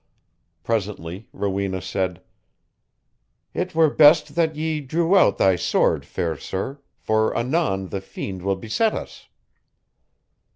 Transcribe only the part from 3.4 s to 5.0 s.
"It were best that ye